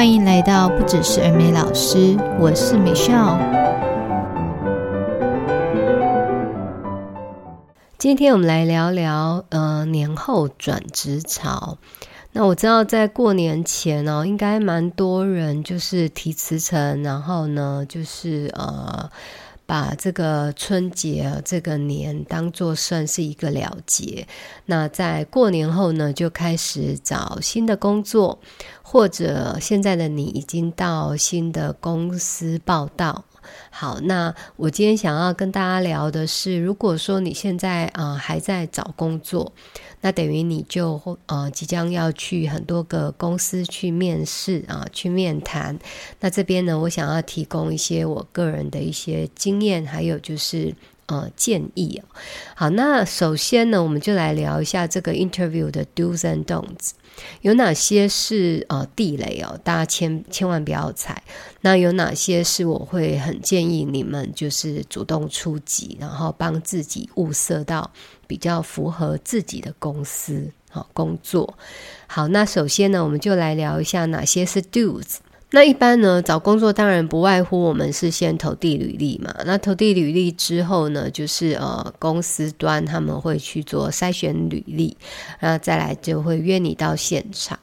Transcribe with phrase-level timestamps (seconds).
[0.00, 3.38] 欢迎来到不只是儿美老师，我是美少。
[7.98, 11.76] 今天我们来聊聊，呃，年后转职潮。
[12.32, 19.10] 那我知道在过年前哦，应该蛮多人就是提辞呈，然后呢，就是呃。
[19.70, 24.26] 把这个春节这个年当做算是一个了结，
[24.66, 28.40] 那在过年后呢，就开始找新的工作，
[28.82, 33.26] 或者现在的你已经到新的公司报道。
[33.70, 39.52] 好，那我今天想要跟大家聊的是，如果说你现在啊、还在找工作。
[40.02, 45.78] 那等于你就呃即将要去很多个公司去面试啊，去面谈。
[46.20, 50.74] 那这边呢，我想要提供一些我个人的一些经验，还有就是
[51.04, 52.00] 呃建议。
[52.54, 56.92] 好，那首先呢，我们就来聊一下这个 interview 的 do's and don'ts。
[57.42, 59.58] 有哪些是呃地雷哦？
[59.62, 61.22] 大家千千万不要踩。
[61.62, 67.90] 那有哪些是我会很建议你们就是主动出击，然后帮自己物色到
[68.26, 71.56] 比较符合自己的公司好工作。
[72.06, 75.16] 好，那首先呢，我们就来聊一下哪些是 dues。
[75.52, 79.34] 那一般呢，找工作当然不外乎我们是先投递履历嘛。
[79.44, 84.96] 那投递履历之后呢，就是呃公司端他们会去做筛选履历，
[85.40, 87.58] 那再来就会约你到现场。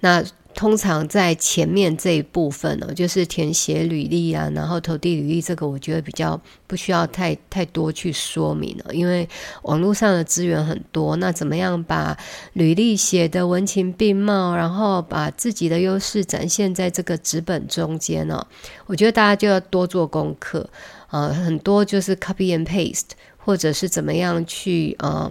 [0.00, 0.24] 那
[0.56, 9.28] 通常在前面这一部分呢，就是填写履历啊，然后投递履历，这个我觉得比较不需要太太多去说明了，因为
[9.64, 11.14] 网络上的资源很多。
[11.16, 12.16] 那怎么样把
[12.54, 18.44] 履历写的文情并茂，然后把自己的优势展现在这个纸本中间呢？
[18.86, 20.66] 我觉得大家就要多做功课，
[21.10, 25.30] 呃，很多就是 copy and paste，或者是怎么样去呃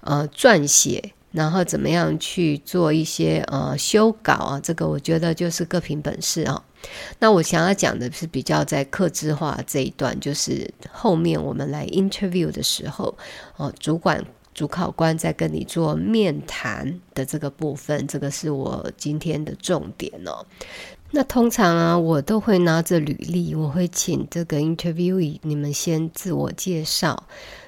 [0.00, 1.12] 呃撰写。
[1.34, 4.60] 然后怎么样去做一些呃修稿啊？
[4.62, 6.62] 这个我觉得就是各凭本事啊。
[7.18, 13.12] 那我想要讲的是比较在客制化这一段，就是后面我们来 interview 的时候，
[13.56, 14.24] 哦，主管
[14.54, 20.46] 主考官在跟你做面谈的这个部分，这个是我今天的重点哦。
[21.10, 27.24] 那通常啊，我都会拿着履历，我会请这个 interviewee 你们先自我介绍。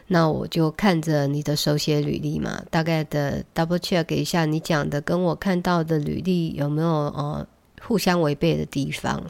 [0.09, 7.47] 那我就看着你的手写履历嘛，大概的 double check 一下你讲的跟我看到的履历有没有呃
[7.83, 9.23] 互相违背的地方。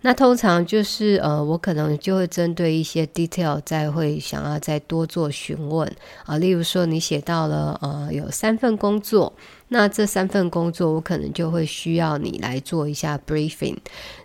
[0.00, 5.90] 那通常就是呃，我可能就会针对一些 detail 再会想要再多做询问
[6.24, 9.32] 啊，例如说你写到了呃有三份工作，
[9.68, 13.76] 那这三份工作我可能就会需要你来做一下 briefing。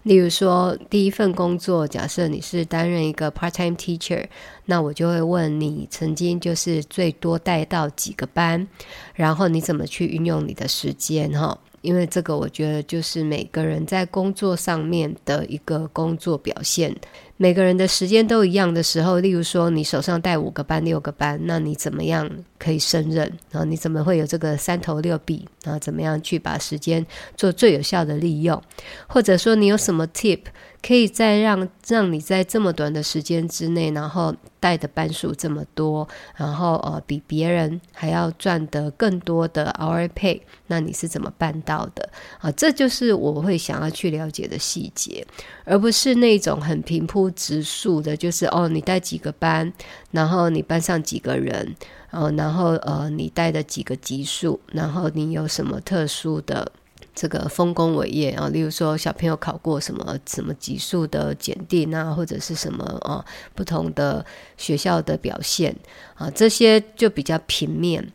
[0.04, 4.26] 例如说第一份工作，假设你是担任一个 part-time teacher，
[4.66, 8.68] 那我就会问你曾经就是最多带到几个班，
[9.14, 11.58] 然后你怎么去运用你的时间哈。
[11.82, 16.96] 因为这个，我觉得就是每个人在工作上面的一个工作表现。
[17.44, 23.30] 每个人的时间都一样的时候，例如说你手上带五个班、六个班，那你怎么样可以胜任？
[23.52, 25.46] 然后你怎么会有这个三头六臂？
[25.66, 27.06] 然后怎么样去把时间
[27.36, 28.64] 做最有效的利用？
[29.08, 30.40] 或者说你有什么 tip？
[30.86, 36.06] 可以再让让你在这么短的时间之内，然后带的班数这么多，
[36.36, 42.10] 然后呃比别人还要赚得更多的 hour pay，那你是怎么办到的？
[42.40, 45.26] 啊，这就是我会想要去了解的细节，
[45.64, 49.72] 而不是那种很平铺直述的，就是哦你带几个班，
[50.12, 51.76] 然后你班上几个人，
[52.12, 56.72] 呃，然后呃你带的几个级数，然后你有什么特殊的。
[57.16, 63.24] 这个丰功伟业啊，例如说小朋友考过什么什么级数的检定啊，或者是什么啊
[63.54, 64.26] 不同的
[64.58, 65.76] 学校的表现
[66.16, 68.12] 啊，这些就比较平面。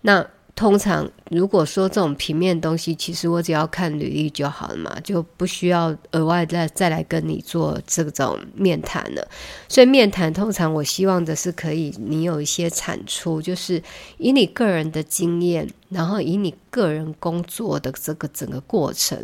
[0.00, 0.26] 那
[0.58, 9.28] 通常如果说这种平面东西，其实我只要看履历就好了嘛，就不需要额外再再来跟你做这种面谈了。
[9.68, 13.80] 所以面谈通常我希望的是可以你有一些产出，就是
[14.16, 19.16] 以你个人的经验，然后以你个人工作的这个整个过程，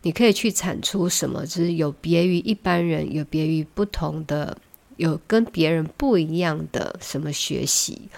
[0.00, 4.56] 你可以去产出什么，就是有别于一般人，有别于不同的，
[4.96, 8.08] 有跟别人不一样的什么学习。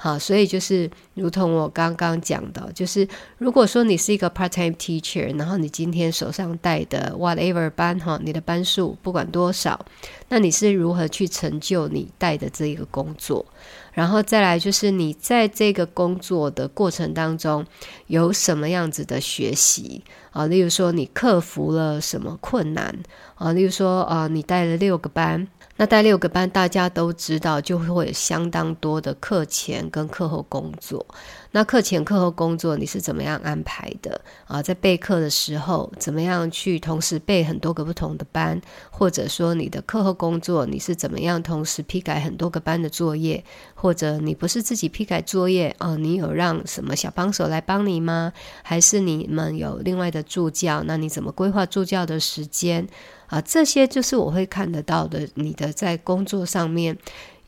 [0.00, 3.06] 好，所以就是如同我刚刚讲的，就是
[3.36, 9.84] 如果说你是一个 part-time teacher，然后你今天手上带的 whatever 班哈，你的班数不管多少，
[10.28, 13.44] 那你是如何去成就你带的这一个工作？
[13.92, 17.66] 然后再来就是你在这个工作的过程当中
[18.06, 20.46] 有什么样子的学习啊？
[20.46, 22.96] 例如说你克服了什么困难
[23.34, 23.52] 啊？
[23.52, 25.48] 例如说啊，你带了六个班。
[25.80, 31.06] 那带六个班，大家都知道，就会有相当多的课前跟课后工作。
[31.52, 34.60] 那课前课后工作你是怎么样安排的啊？
[34.60, 38.60] 在备课的时候，怎么样去同时备很多个不同的班，
[38.90, 43.44] 或者说你的课后工作你是怎么样同时批改很多个班的作业，
[43.76, 45.94] 或者你不是自己批改作业啊？
[45.94, 48.32] 你有让什么小帮手来帮你吗？
[48.64, 50.82] 还是你们有另外的助教？
[50.84, 52.84] 那你怎么规划助教的时间
[53.28, 53.40] 啊？
[53.40, 56.98] 这些就是我会看得到的，你的在工作上面。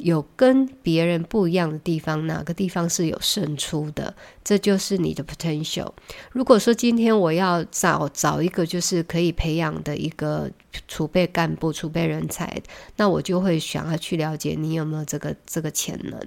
[0.02, 4.14] 有跟别人不一样的地方，哪个地方是有胜出的？
[4.42, 5.92] 这就是你的 potential。
[6.32, 10.50] 如果说今天我要找找一个就是可以培养的一个
[10.88, 12.60] 储备干部、储备人才，
[12.96, 16.18] 那我就会想要去了解你有没有这个这个潜能。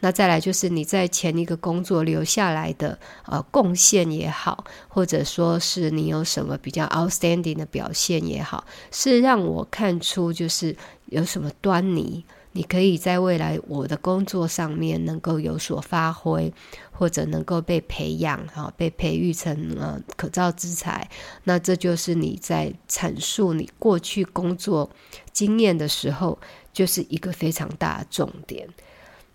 [0.00, 10.76] 那再来就是你在前一个工作留下来的呃贡献也好，或者说是你有什么比较 outstanding 的表现也好，是让我看出就是
[11.06, 12.24] 有什么端倪。
[12.52, 16.52] 你可以在未来我的工作上面能够有所发挥，
[16.90, 21.08] 或者能够被培养，哈，被培育成呃可造之才。
[21.44, 24.90] 那这就是你在阐述你过去工作
[25.32, 26.38] 经验的时候，
[26.72, 28.68] 就是一个非常大的重点。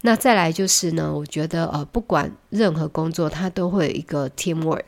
[0.02, 4.84] 那再来就是呢，我觉得呃，不管任何工作，它都会有一个 teamwork，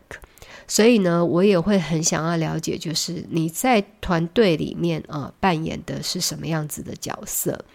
[0.68, 7.66] 所以呢，我也会很想要了解，就是你在团队里面啊，呃，扮演的是什么样子的角色。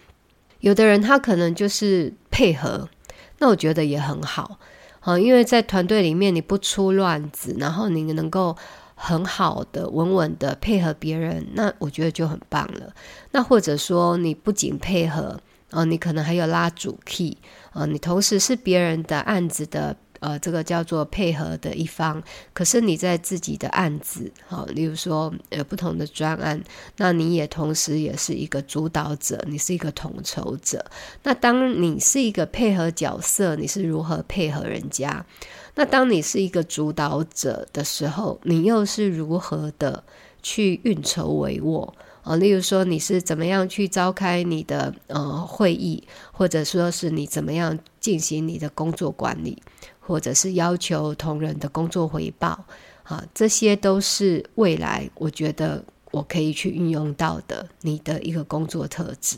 [0.65, 2.89] 有的人他可能就是配合，
[3.37, 4.57] 那我觉得也很好，
[4.99, 8.57] 好，因为在团队里面你不出乱子，然后你能够
[8.95, 12.91] 很好的、稳稳的配合别人，那我觉得就很棒了。
[13.29, 15.39] 那或者说你不仅配合，
[15.69, 17.37] 哦，你可能还有拉主 key，
[17.71, 19.95] 啊，你同时是别人的案子的。
[20.25, 22.19] 呃，这个叫做配合的一方，
[22.51, 26.59] 可是你在自己的案子，好，例如说呃不同的专案，
[26.97, 30.83] 那你也同时也是一个主导者，你是一个统筹者。
[31.21, 35.23] 那当你是一个配合角色，你是如何配合人家？
[35.75, 40.03] 那当你是一个主导者的时候，你又是如何的
[40.41, 41.87] 去运筹帷幄？
[42.25, 49.61] 啊，例如说你是怎么样去召开你的呃会议，或者说是你怎么样进行你的工作管理？
[49.99, 52.65] 或者是要求同仁的工作回报，
[53.01, 59.37] 啊，这些都是未来我觉得我可以去运用到的你的一个工作特质。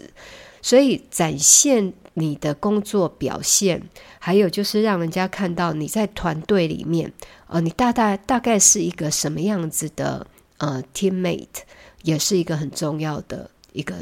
[0.61, 3.81] 所以展现你的工作表现，
[4.19, 7.13] 还有就是让人家看到你在团队里面，
[7.47, 11.61] 呃，你大大大概是一个什么样子的呃 teammate，
[12.07, 13.95] 也是一个很重要的一个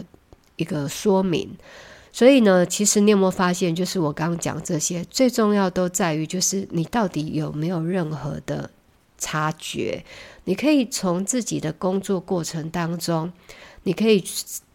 [0.57, 1.49] 一个说明。
[2.13, 8.69] 所以呢，其实你有没有发现，就是我刚刚讲这些，最重要都在于，就是你到底有没有任何的
[9.17, 10.05] 察觉？
[10.45, 13.33] 你可以从自己的工作过程当中，
[13.85, 14.21] 你可以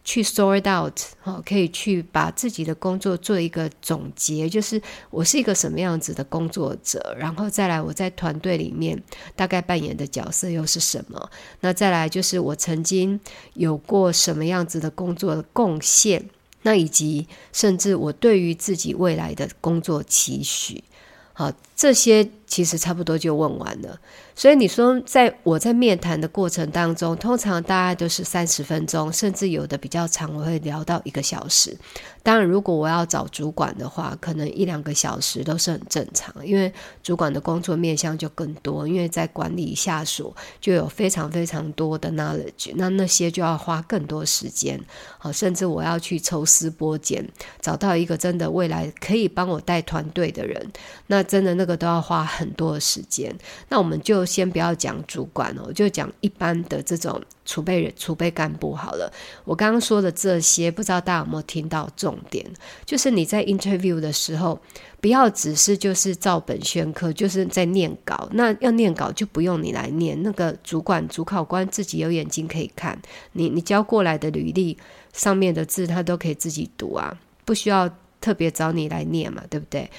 [0.03, 8.99] 去 sort out，哈，可以去把自己的工作做一个总结，就是我是一个什么样子的工作者，然后再来我在团队里面
[9.35, 11.29] 大概扮演的角色又是什么？
[11.59, 13.19] 那再来就是我曾经
[13.53, 16.29] 有过什么样子的工作的贡献？
[16.63, 20.83] 那以及甚至我对于自己未来的工作期许，
[21.33, 23.97] 好，这些其实差不多就问完了。
[24.35, 31.77] 所以你说，在我在面谈的过程当中，通常大概都是三十分钟，甚至有的比较长，我会聊到一个小时。
[32.23, 36.71] 当然，如果我要找主管的话，可能一两个小时都是很正常，因为
[37.01, 44.79] 主管的工作面向就更多，因为在管理下属就有非常非常多的 knowledge，那那些就要花更多时间。
[45.17, 47.25] 好，甚至我要去抽丝剥茧，
[47.61, 50.71] 找到一个真的未来可以帮我带团队的人，
[51.07, 53.31] 那真的那个都要花很多的时间。
[53.69, 54.25] 那我们就。
[54.31, 59.11] 先不要讲主管哦，就讲一般的这种储备人、储备干部好了。
[59.43, 62.45] 我刚刚说的这些，不知道大家有没有听到重点？
[62.85, 64.57] 就是你在 interview 的时候，
[65.01, 68.29] 不要只是就是照本宣科，就是在念稿。
[68.31, 72.97] 那要念稿就不用你来念，那个主管、主考官自己有眼睛可以看。
[73.33, 74.77] 你你交过来的履历
[75.11, 77.89] 上面的字，他都可以自己读啊，不需要
[78.21, 79.91] 特别找你来念嘛，对不对？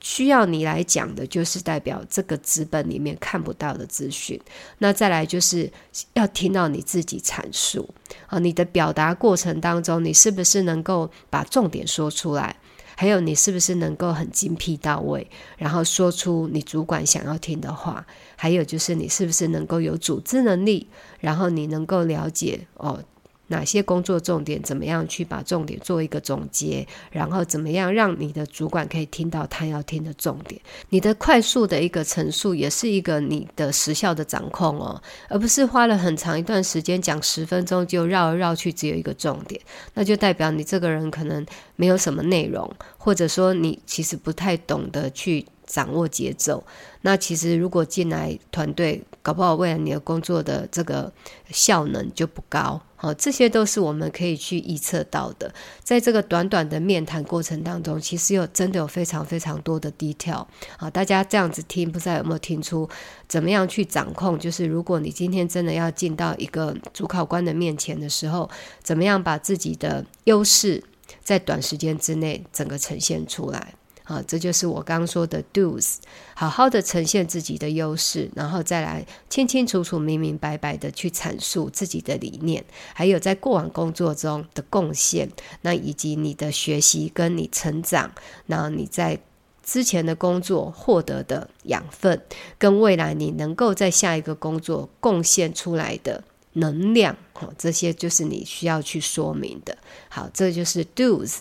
[0.00, 4.40] 需要你来讲的，就是代表这个资本里面看不到的资讯。
[4.78, 5.70] 那再来就是
[6.14, 7.88] 要听到你自己阐述
[8.26, 12.56] 啊，你的表达过程当中，你是不是能够把重点说出来？
[12.96, 15.26] 还有你是不是能够很精辟到位，
[15.56, 18.06] 然后说出你主管想要听的话？
[18.36, 20.86] 还有就是你是不是能够有组织能力？
[21.18, 23.02] 然后你能够了解哦。
[23.50, 30.60] 哪些工作重点，怎么样去把重点做一个总结，然后怎么样让你的主管可以听到他要听的重点。
[30.88, 39.60] 你的快速的一个陈述，也是一个你的时效的掌控哦，而不是花了很长一段时间讲十分钟就绕来绕去，只有一个重点，
[39.94, 41.44] 那就代表你这个人可能
[41.76, 45.44] 没有什么内容，或者说你其实不太懂得去。
[45.70, 46.64] 掌握节奏，
[47.02, 51.12] 那其实如果进来团队，搞不好未来你的工作的这个
[51.52, 52.82] 效能就不高。
[53.02, 55.50] 好，这些都是我们可以去预测到的。
[55.82, 60.46] 在这个短短的面谈过程当中，其实有真的有非常非常多的 detail。
[60.76, 62.86] 好，大家这样子听，不知道有没有听出
[63.26, 64.38] 怎么样去掌控？
[64.38, 68.50] 就是如果你今天真的要进到一个主考官的面前的时候，
[68.82, 70.84] 怎么样把自己的优势
[71.24, 73.72] 在短时间之内整个呈现出来？
[74.10, 75.98] 啊，这就是我刚说的 do's，
[76.34, 88.10] 好好的呈现自己的优势，然后再来清清楚楚、明明白白的去阐述自己的理念，还有在过往工作中的贡献，那以及你的学习跟你成长，
[88.46, 89.20] 那你在
[89.62, 92.20] 之前的工作获得的养分，
[92.58, 96.24] 跟未来你能够在下一个工作贡献出来的
[96.54, 99.78] 能量，哦，这些就是你需要去说明的。
[100.08, 101.36] 好，这就是 do's。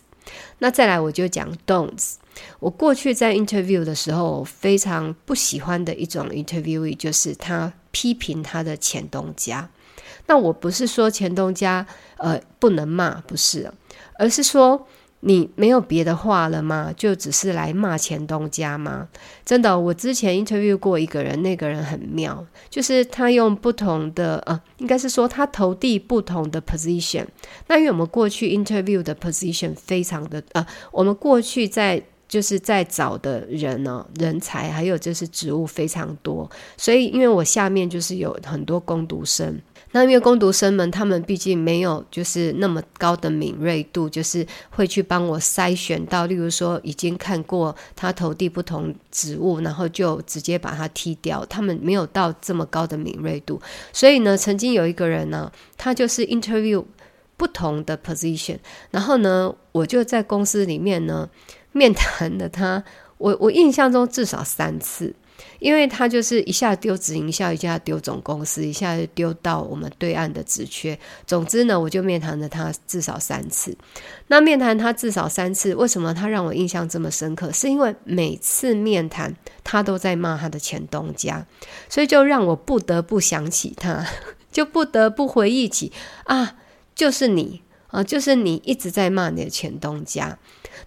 [0.59, 2.15] 那再来我就讲 don'ts。
[2.59, 9.69] 我过去在 interview 的时候，非常不喜欢的一种 interviewee 就是他批评他的前东家。
[10.27, 11.85] 那我不是说前东家
[12.17, 13.71] 呃不能骂，不是，
[14.17, 14.87] 而是说
[15.21, 16.93] 你没有别的话了吗？
[16.95, 19.07] 就只是来骂前东家吗？
[19.45, 27.25] 真的，我之前 interview 过一个人，那个人很妙，就是他用不同的呃，应该是说他投递不同的 position。
[27.67, 36.47] 那因为我们过去 interview 的 position 非常的呃，我们过去在就是在找的人呢，人才还有就是职务非常多，
[36.77, 39.59] 所以因为我下面就是有很多工读生，
[39.91, 56.83] 那因为工读生们他们毕竟没有就是那么高的敏锐度，就是会去帮我筛选到，例如说已经看过他投递不同职务，然后就直接把他踢掉，他们没有到这么高的敏锐度，所以呢，曾经有一个人呢，他就是 interview
[57.37, 58.57] 不同的 position，
[58.91, 61.29] 然后呢，我就在公司里面呢。
[61.71, 62.83] 面谈了他，
[63.19, 65.13] 我我印象中至少三次，
[65.59, 70.97] 因为他就是一下丢直营销，一下丢总公司，一下就丢到我们对岸的职缺。
[71.27, 73.77] 总之呢，我就面谈了他至少三次。
[74.27, 77.51] 那面谈他至少三次，为什么他让我印象这么深刻？
[77.51, 81.45] 是因为每次面谈他都在骂他的前东家，
[81.89, 84.05] 所以就让我不得不想起他，
[84.51, 85.91] 就不得不回忆起
[86.23, 86.55] 啊，
[86.95, 90.37] 就是你啊，就是你一直在骂你的前东家。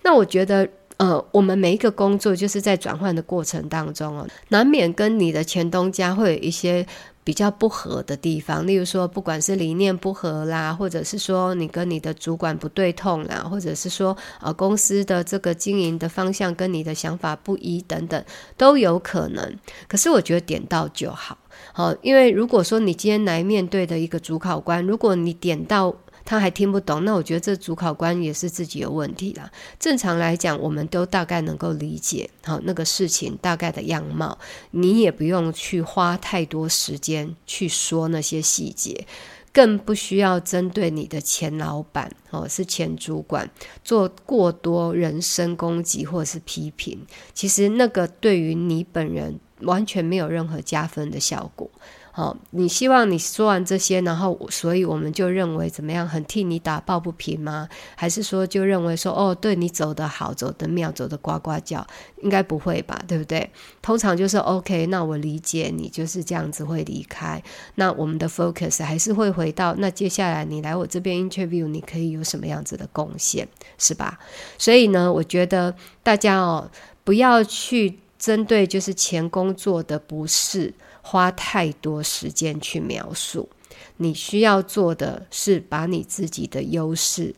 [0.05, 0.69] 那我觉得，
[1.03, 6.87] 呃，我们每一个工作就是在转换的过程当中哦，难免跟你的前东家会有一些
[7.25, 8.65] 比较不合的地方。
[8.65, 18.25] 例如说，不管是理念不合啦，或者是说你跟你的主管不对痛啦，或者是说呃公司的这个经营的方向跟你的想法不一等等，
[18.57, 19.59] 都有可能。
[19.89, 21.37] 可是我觉得点到就好，
[21.73, 25.93] 好，因为如果说你今天来面对的一个主考官，如果你点到。
[26.25, 29.51] 他还听不懂，那我觉得这主考官也是自己有问题啦。
[29.79, 34.39] 正常来讲，我们都大概能够理解，好，那个事情大概的样貌，
[34.71, 39.07] 你也不用去花太多时间去说那些细节，
[39.53, 43.51] 更不需要针对你的前老板哦，是前主管
[43.83, 47.05] 做过多人身攻击或者是批评。
[47.35, 51.71] 其实那个对于你本人完全没有任何加分的效果。
[52.15, 57.67] 好，你希望你说完这些，然后所以我们就认为怎么样，很替你打抱不平吗？
[57.97, 61.87] 还是说就认为说哦，对你走得好，走得妙，走得呱呱叫？
[62.21, 63.51] 应该不会吧，对不对？
[63.81, 67.43] 通常就是 OK，那我理解你就是这样子会离开。
[67.77, 74.19] 那我们的 focus 还是会回到那接下来你来我这边 interview，你可以有什么样子的贡献，是吧？
[74.59, 76.71] 所以呢，我觉得大家哦，
[77.05, 80.75] 不要去针对就是前工作的不是。
[81.05, 83.49] 花太多时间去描述，
[83.97, 87.35] 你需要做的是把你自己的优势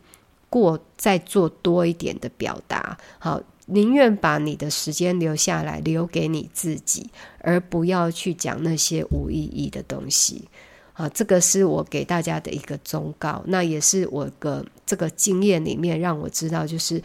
[0.51, 2.97] 过再做多一点的表达。
[3.19, 10.47] 好，宁愿把你的时间留下来，留给你自己，而不要去讲那些无意义的东西。
[10.93, 17.03] 好，这个是我给大家的一个忠告，那也是我的这个经验里面让我知道，就是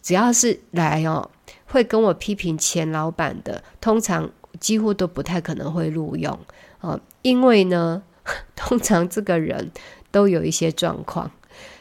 [0.00, 1.30] 只要是来哦，
[1.66, 4.28] 会跟我批评前老板的，通常。
[4.60, 6.38] 几乎都不太可能会录用。
[6.80, 8.02] 啊，因为呢，
[8.54, 9.70] 通常这个人
[10.10, 11.30] 都有一些状况，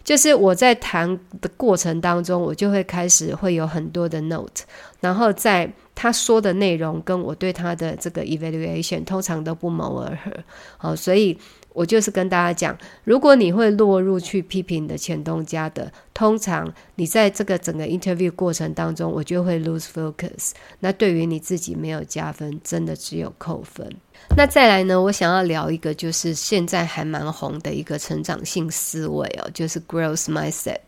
[0.04, 4.64] 就是我在谈的过程当中，我就会开始会有很多的 note，
[5.00, 10.32] 然后在他说的内容跟我对他的这个 evaluation 通常都不谋而合，
[10.78, 11.38] 好，所以
[11.78, 20.54] 我就是跟大家讲，如果你会落入去批评你的前东家的，通常你在这个整个 interview 过程当中，我就会 lose focus。
[20.80, 23.88] 那对于你自己没有加分，真的只有扣分。
[24.36, 30.80] 那再来呢，我想要聊一个，就是现在还蛮红的一个成长性思维哦，就是 growth mindset。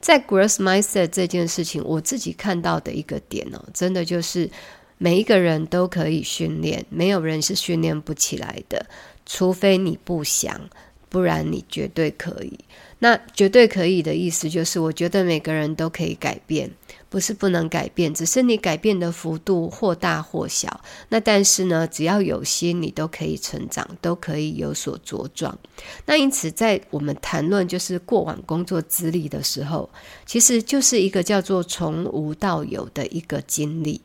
[0.00, 4.50] 在 growth mindset 这件事情，我自己看到的一个点哦，真的就是
[4.98, 8.84] 每一个人都可以训练，没有人是训练不起来的。
[9.26, 10.60] 除非你不想，
[11.08, 12.58] 不然你绝对可以。
[13.00, 16.70] 那绝对可以的意思就是，我觉得每个人都可以改变，
[17.10, 20.80] 不是不能改变，只是你改变的幅度或大或小。
[21.10, 25.58] 那但是呢，只要有心，你都可以成长，都可以有所茁壮。
[26.06, 29.90] 那因此，在我们谈论就是过往工作资历的时候，
[30.24, 34.00] 其实就是一个叫做从无到有的一个经历。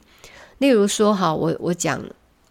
[0.58, 2.04] 例如说，哈，我我讲。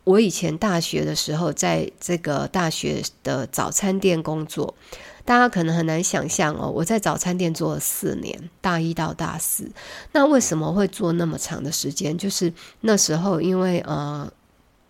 [0.09, 4.75] 我以前大学的时候，在这个大学的早餐店工作，
[5.23, 6.73] 大家可能很难想象哦。
[6.75, 9.71] 我在早餐店做了四年，大一到大四。
[10.13, 12.17] 那为什么会做那么长的时间？
[12.17, 12.51] 就是
[12.81, 14.33] 那时候，因为呃。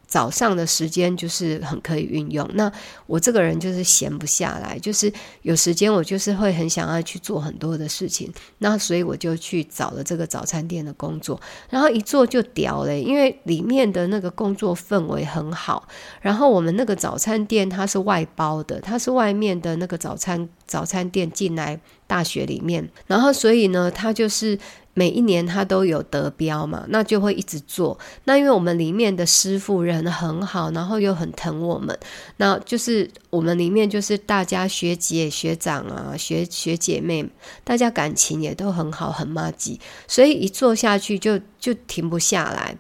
[0.09, 2.49] 早上的时间就是很可以运用。
[2.55, 2.73] 那
[3.07, 5.13] 我这个人就是闲不下来，就是
[5.43, 8.33] 有时间我就是会很想要去做很多的事情。
[8.59, 11.39] 那所以我就去找了这个早餐店的工作，
[11.69, 15.87] 然后一做就屌嘞，因为里面的那个工作氛围很好。
[16.23, 24.59] 然后我们那个早餐店它是外包的，它是外面的那个早餐早餐店进来大学里面，然后所以呢，它就是。
[24.99, 27.97] 每一年他都有得标嘛，那就会一直做。
[28.25, 31.97] 那因为我们里面的师傅人很好，然后又很疼我们，
[32.39, 37.25] 那就是我们里面就是大家学姐学长啊，学学姐妹，
[37.63, 39.79] 大家感情也都很好，很麻吉，
[40.09, 42.77] 所以一做下去就就停不下来。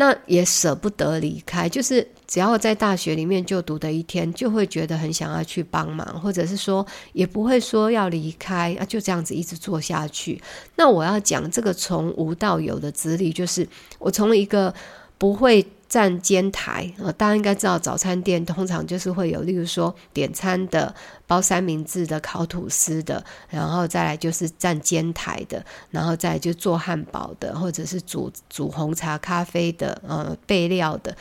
[0.00, 10.40] 那也舍不得离开，就是只要在大学里面就读的一天，就会觉得很想要去帮忙，或者是说也不会说要离开啊，就这样子一直做下去。
[10.76, 14.74] 那我要讲这个从无到有的资历，就是我从一个
[15.18, 15.62] 不会。
[15.90, 20.94] 站煎台啊，大家应该知道，早餐店通常就是会有，例如说点餐的、
[21.26, 31.16] 包三明治的、烤吐司的，然后再来就是站煎台的，然后再来就做汉堡的，或者是煮煮红茶、咖啡的，呃，备料的，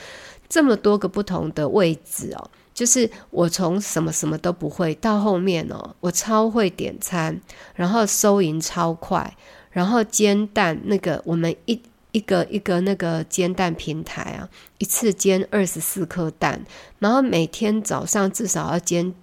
[0.47, 2.51] 这么多个不同的位置哦。
[2.71, 7.41] 就是我从什么什么都不会到后面哦，我超会点餐，
[7.73, 9.35] 然后收银超快，
[9.71, 11.81] 然后煎蛋那个我们一。
[12.11, 16.65] 一个一个那个煎蛋平台啊，一次煎二十四颗蛋，
[16.99, 19.13] 然后每天早上至少要煎。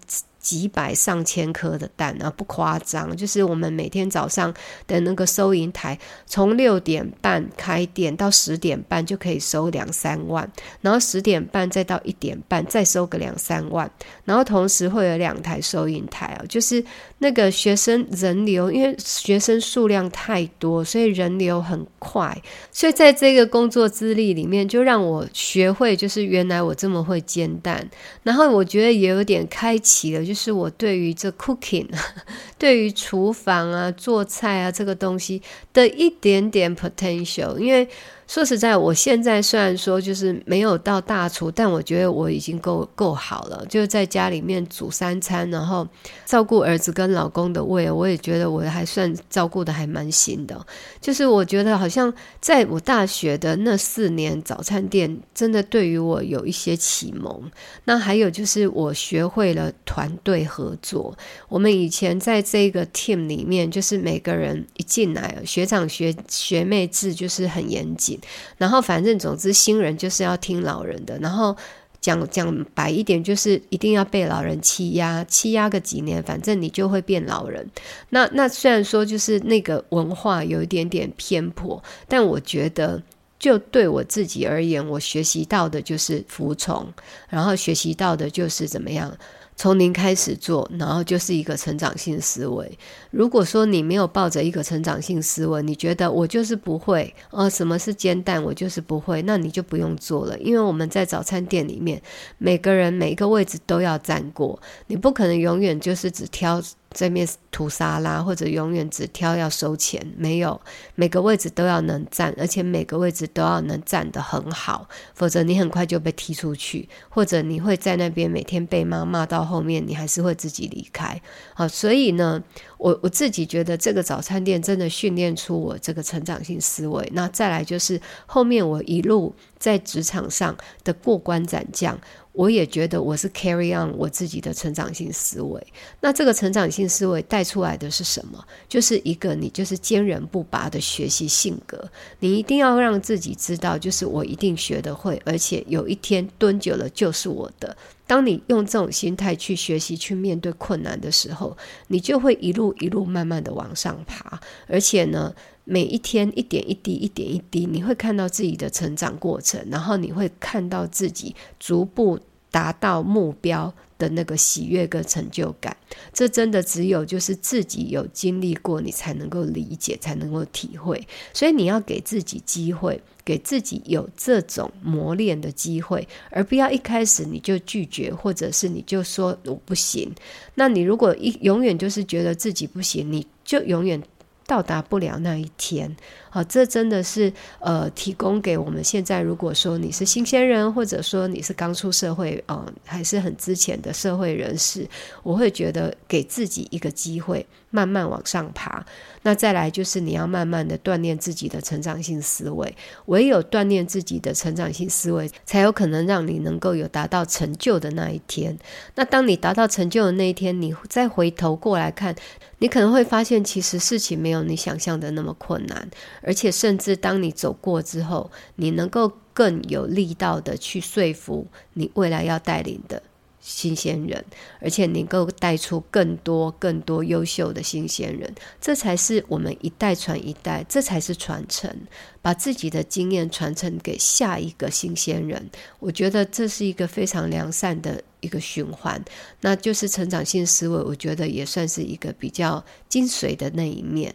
[0.47, 4.55] 几百上千颗的蛋啊，不夸张，就是我们每天早上
[4.87, 10.49] 的那个收银台，从六点半开店到十点半就可以收两三万，
[10.81, 13.91] 然后十点半再到一点半再收个两三万，
[14.25, 16.85] 然后同时会有两台收银台啊，就是
[17.19, 27.85] 那个学生人流，因为学生数量太多，所以人流很快，所以在这个工作资历里面，就让我学会，就是原来我这么会煎蛋，
[28.23, 30.36] 然后我觉得也有点开启了，就。
[30.37, 31.89] 是我对于这 cooking，
[32.59, 37.89] 对于厨房啊、做菜啊这个东西的一点点 potential，因为。
[38.27, 43.65] 说实在，我现在虽然说就是没有到大厨，但我觉得我已经够够好了。
[43.69, 45.87] 就是在家里面煮三餐，然后
[46.25, 50.67] 照顾儿子跟老公的胃，我也觉得我还算照顾的还蛮行的。
[51.01, 57.51] 就是我觉得好像在我大学的那四年早餐店，真的对于我有一些启蒙。
[57.85, 61.17] 那还有就是我学会了团队合作。
[61.49, 68.16] 我们以前在这个 team 里面，就是每个人一进来，学长学学妹制就是很严谨。
[68.57, 71.19] 然后，反正总之，新人就是要听老人的。
[71.19, 71.57] 然后
[72.01, 77.69] 讲讲白一点，就是一定要被老人欺压，欺压个几年，反正你就会变老人。
[78.11, 83.03] 那那虽然说就是那个文化有一点点偏颇，但我觉得，
[83.39, 86.87] 就对我自己而言，我学习到的就是服从，
[87.29, 89.17] 然后学习到的就是怎么样。
[89.57, 92.79] 从零开始做，然后就是一个成长性思维。
[93.11, 100.39] 如果说你没有抱着一个成长性思维，你觉得我就是不会，呃，什么是煎蛋，我就是不会，那你就不用做了。
[100.39, 102.01] 因为我们在早餐店里面，
[102.39, 106.63] 每个人每一个位置都要站过，你不可能永远就是只挑。
[106.97, 110.59] 这面涂沙拉，或者永远只挑要收钱，没有
[110.95, 121.21] 每个位置都要能站，而且每个位置都要能站得很好，否则你很快就被踢出去，或者你会在那边每天被妈骂到后面，你还是会自己离开。
[121.53, 122.43] 好，所以呢，
[122.79, 127.07] 我我自己觉得这个早餐店真的训练出我这个成长性思维。
[127.13, 131.99] 那再来就是后面我一路在职场上的过关斩将。
[132.33, 135.67] 我也觉得我是 carry on 我自己的成长性思维。
[136.03, 138.45] 那这个成长性思维带出来的是什么？
[138.69, 141.91] 就是一个你就是坚韧不拔的学习性格。
[142.21, 147.75] 你一定要让自己知道，就是我一定学得会，而且有一天蹲久了就是我的。
[148.07, 154.39] 当你用这种心态去学习、去面对困难的时候，你就会一路一路慢慢的往上爬。
[154.69, 155.35] 而且呢，
[155.69, 162.19] 每一天一点一滴、一点一滴，你会看到自己的成长过程，然后你会看到自己逐步
[162.53, 165.77] 达到目标的那个喜悦跟成就感。
[166.13, 171.05] 这真的只有就是自己有经历过，你才能够理解，才能够体会。
[171.35, 173.03] 所以你要给自己机会。
[173.27, 180.09] 给自己有这种磨练的机会，而不要一开始你就拒绝，或者是你就说我不行。
[180.55, 184.01] 那你如果一永远就是觉得自己不行，你就永远
[184.47, 185.95] 到达不了那一天。
[186.31, 194.87] 好，这真的是呃，提供给我们现在，如果说你是新鲜人，或者说你是刚出社会，嗯、还是很之前的社会人士，
[195.23, 198.85] 我会觉得给自己一个机会，慢慢往上爬。
[199.23, 202.77] 那再来就是你要慢慢的锻炼自己的成长性思维，
[203.07, 208.57] 唯有锻炼自己的成长性思维，才有可能让你能够有达到成就的那一天。
[208.95, 212.15] 那当你达到成就的那一天，你再回头过来看，
[212.59, 215.91] 你可能会发现，其实事情没有你想象的那么困难，
[216.23, 223.03] 而且甚至当你走过之后，你能够更有力道的去说服你未来要带领的。
[223.47, 224.25] 新鲜人，
[224.61, 231.73] 而且能够带出更多更多优秀的新鲜人，这才是我们一代传一代，这才是传承，
[232.21, 235.49] 把自己的经验传承给下一个新鲜人。
[235.79, 239.01] 我觉得这是一个非常良善的一个循环，
[239.41, 240.77] 那就是成长性思维。
[240.83, 244.13] 我觉得也算是一个比较精髓的那一面。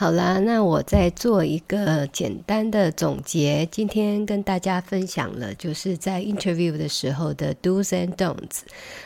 [0.00, 3.66] 好啦，那我再做一个简单的总结。
[3.68, 8.60] 今天跟大家分享了，就是在 interview 的时候的 do's and don'ts。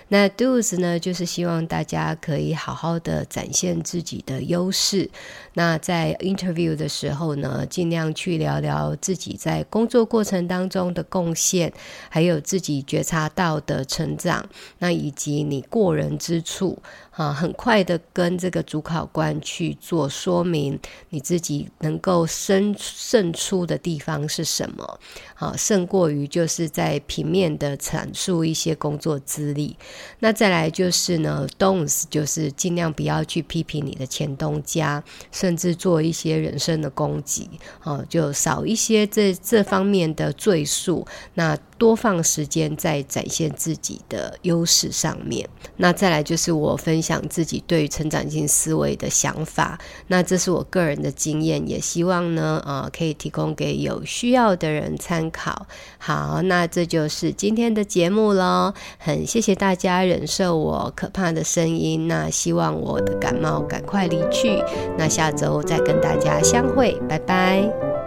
[0.09, 5.09] 那 do's 呢，就是希望大家可以好好的展现自己的优势。
[5.55, 11.73] 那在 interview 的时候呢，尽量去聊聊自己在工作过程当中的贡献，
[12.11, 14.47] 还有自己觉察到的成长，
[14.79, 16.79] 那以及你过人之处。
[17.13, 20.79] 啊，很快的跟这个主考官去做说明，
[21.11, 24.99] 你自己能够胜胜出的地方是什么？
[25.43, 29.77] 啊，胜过于就是在平面的阐述一些工作资历。
[30.21, 35.03] 那再来就是呢，Don'ts 就是尽量不要去批评你的前东家，
[35.33, 37.51] 甚至做一些人身的攻击。
[37.81, 41.05] 好，就少一些这这方面的赘述。
[41.35, 45.49] 那多放时间在展现自己的优势上面。
[45.79, 49.77] 那再来就是我分享自己对成长性思维的想法。
[50.07, 55.67] 那这是我个人的经验，也希望呢，呃，可以提供给有需要的人参考。
[55.99, 58.73] 好，那这就是今天的节目喽。
[58.99, 62.07] 很谢谢大家忍受我可怕的声音。
[62.07, 64.63] 那希望我的感冒赶快离去。
[64.97, 68.02] 那下周再跟大家相会，拜拜。